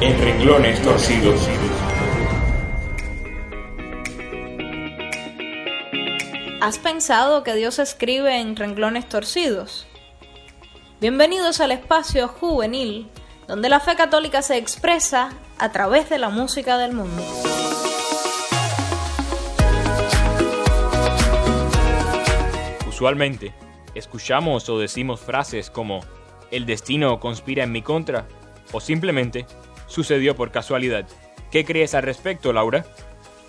[0.00, 1.48] en renglones torcidos.
[6.60, 9.86] ¿Has pensado que Dios escribe en renglones torcidos?
[11.00, 13.08] Bienvenidos al espacio juvenil,
[13.46, 17.22] donde la fe católica se expresa a través de la música del mundo.
[22.88, 23.54] Usualmente,
[23.94, 26.00] escuchamos o decimos frases como
[26.50, 28.26] el destino conspira en mi contra
[28.72, 29.46] o simplemente
[29.86, 31.06] sucedió por casualidad.
[31.50, 32.84] ¿Qué crees al respecto, Laura?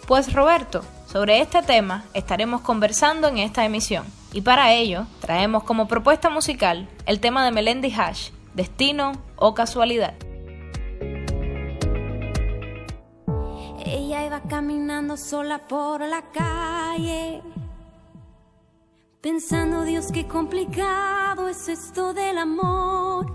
[0.07, 5.88] Pues Roberto, sobre este tema estaremos conversando en esta emisión y para ello traemos como
[5.88, 10.13] propuesta musical el tema de Melendi Hash, Destino o Casualidad.
[13.85, 17.41] Ella iba caminando sola por la calle,
[19.21, 23.34] pensando, Dios, qué complicado es esto del amor.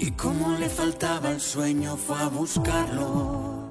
[0.00, 3.68] Y como le faltaba el sueño fue a buscarlo.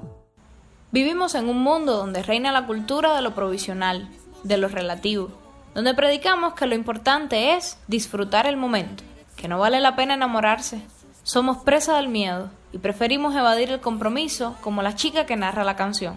[0.90, 4.10] Vivimos en un mundo donde reina la cultura de lo provisional,
[4.42, 5.30] de lo relativo,
[5.74, 9.04] donde predicamos que lo importante es disfrutar el momento,
[9.36, 10.82] que no vale la pena enamorarse.
[11.22, 15.76] Somos presa del miedo y preferimos evadir el compromiso como la chica que narra la
[15.76, 16.16] canción.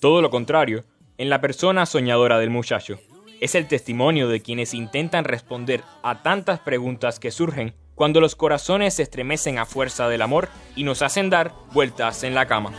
[0.00, 0.84] Todo lo contrario,
[1.18, 2.98] en la persona soñadora del muchacho.
[3.40, 8.94] Es el testimonio de quienes intentan responder a tantas preguntas que surgen cuando los corazones
[8.94, 12.72] se estremecen a fuerza del amor y nos hacen dar vueltas en la cama.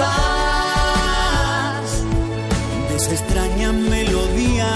[2.89, 4.67] de esa extraña melodía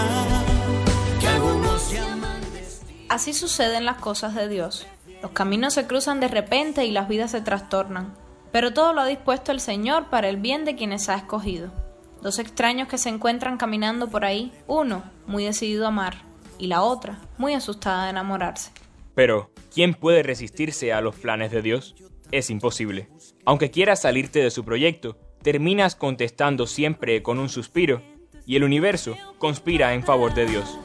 [1.20, 3.06] que algunos llaman destino.
[3.10, 4.88] Así suceden las cosas de Dios.
[5.22, 8.14] Los caminos se cruzan de repente y las vidas se trastornan.
[8.52, 11.83] Pero todo lo ha dispuesto el Señor para el bien de quienes ha escogido.
[12.24, 16.16] Dos extraños que se encuentran caminando por ahí, uno muy decidido a amar
[16.58, 18.72] y la otra muy asustada de enamorarse.
[19.14, 21.96] Pero, ¿quién puede resistirse a los planes de Dios?
[22.32, 23.10] Es imposible.
[23.44, 28.02] Aunque quieras salirte de su proyecto, terminas contestando siempre con un suspiro,
[28.46, 30.80] y el universo conspira en favor de Dios.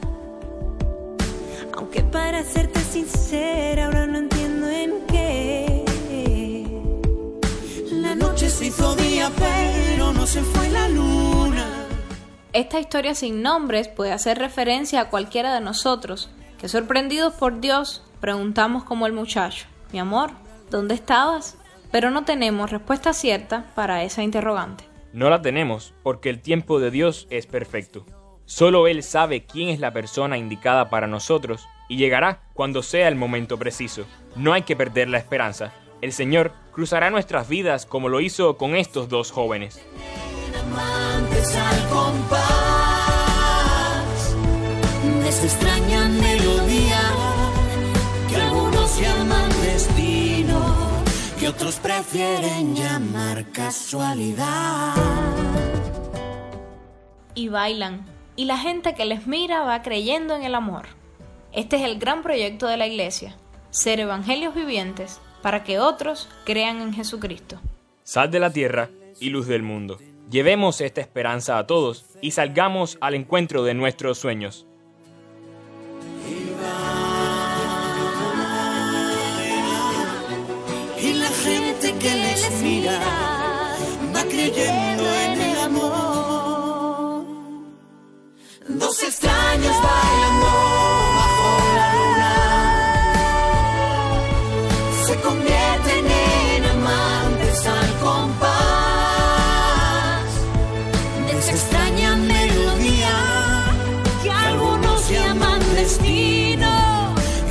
[1.73, 5.85] Aunque para serte sincera ahora no entiendo en qué.
[7.91, 11.65] La noche se hizo día, pero no se fue la luna.
[12.53, 18.03] Esta historia sin nombres puede hacer referencia a cualquiera de nosotros, que sorprendidos por Dios
[18.19, 20.31] preguntamos como el muchacho, mi amor,
[20.69, 21.57] ¿dónde estabas?
[21.91, 24.83] Pero no tenemos respuesta cierta para esa interrogante.
[25.13, 28.05] No la tenemos porque el tiempo de Dios es perfecto.
[28.45, 33.15] Solo Él sabe quién es la persona indicada para nosotros y llegará cuando sea el
[33.15, 34.05] momento preciso.
[34.35, 35.73] No hay que perder la esperanza.
[36.01, 39.81] El Señor cruzará nuestras vidas como lo hizo con estos dos jóvenes.
[51.59, 54.93] Otros prefieren llamar casualidad.
[57.35, 58.05] Y bailan,
[58.37, 60.85] y la gente que les mira va creyendo en el amor.
[61.51, 63.35] Este es el gran proyecto de la Iglesia,
[63.71, 67.59] ser evangelios vivientes para que otros crean en Jesucristo.
[68.03, 68.89] Sal de la tierra
[69.19, 69.99] y luz del mundo.
[70.29, 74.67] Llevemos esta esperanza a todos y salgamos al encuentro de nuestros sueños.
[81.01, 82.99] Y la gente que les mira
[84.15, 87.25] va creyendo en el amor.
[88.67, 90.08] Dos extraños bailando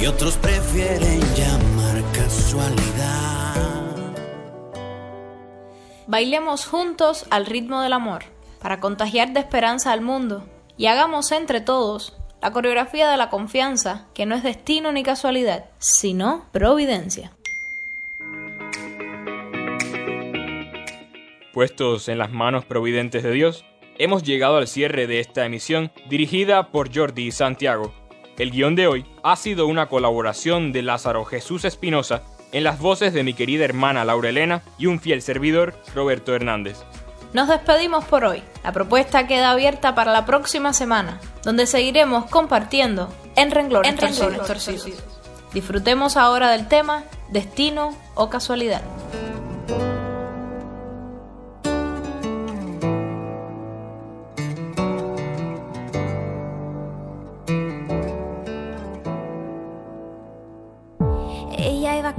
[0.09, 3.55] otros prefieren llamar casualidad.
[6.07, 8.25] Bailemos juntos al ritmo del amor,
[8.61, 10.45] para contagiar de esperanza al mundo,
[10.79, 15.67] y hagamos entre todos la coreografía de la confianza, que no es destino ni casualidad,
[15.79, 17.33] sino providencia.
[21.53, 23.65] Puestos en las manos providentes de Dios,
[23.99, 27.93] hemos llegado al cierre de esta emisión dirigida por Jordi Santiago.
[28.39, 33.13] El guion de hoy ha sido una colaboración de Lázaro Jesús Espinosa en las voces
[33.13, 36.79] de mi querida hermana Laura Elena y un fiel servidor, Roberto Hernández.
[37.33, 38.45] Nos despedimos por hoy.
[38.63, 44.95] La propuesta queda abierta para la próxima semana, donde seguiremos compartiendo en renglones, torcidos.
[45.53, 48.83] Disfrutemos ahora del tema Destino o Casualidad.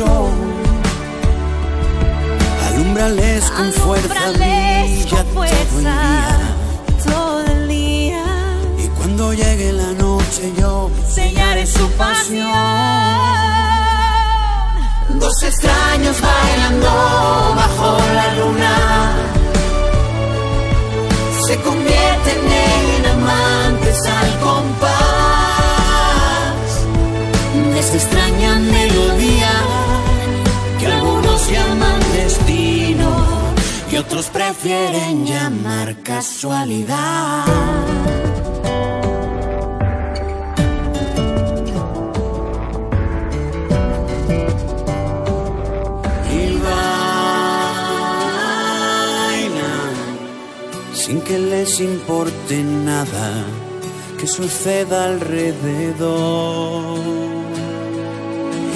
[0.00, 0.32] sol.
[2.68, 6.38] Alumbrales con fuerza, brilla con todo el fuerza día.
[7.04, 8.24] todo el día.
[8.84, 12.50] Y cuando llegue la noche yo sellaré su pasión.
[15.24, 16.88] Dos extraños bailando
[34.60, 37.44] prefieren llamar casualidad.
[50.92, 53.44] sin que les importe nada
[54.18, 56.98] que suceda alrededor.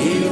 [0.03, 0.29] Y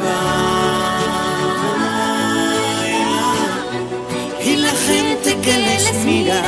[5.43, 6.41] que les mira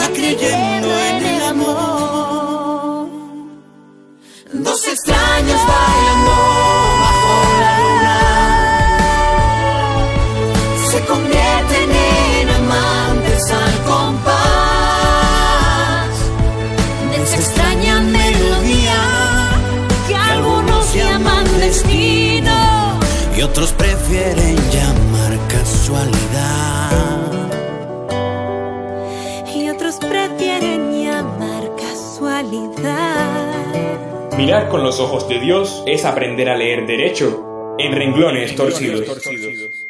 [0.00, 3.08] va creyendo en el amor.
[4.52, 6.34] Dos extraños bailando
[7.04, 8.20] bajo la luna
[10.90, 14.94] se convierten en amantes al compás
[17.10, 19.00] de esa extraña melodía
[20.08, 22.56] que algunos llaman destino
[23.36, 27.03] y otros prefieren llamar casualidad.
[34.36, 39.83] Mirar con los ojos de Dios es aprender a leer derecho en renglones torcidos.